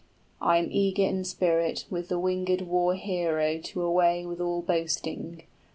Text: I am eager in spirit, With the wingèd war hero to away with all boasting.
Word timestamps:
I 0.41 0.57
am 0.57 0.69
eager 0.71 1.03
in 1.03 1.23
spirit, 1.25 1.85
With 1.91 2.09
the 2.09 2.19
wingèd 2.19 2.63
war 2.63 2.95
hero 2.95 3.59
to 3.59 3.83
away 3.83 4.25
with 4.25 4.41
all 4.41 4.63
boasting. 4.63 5.43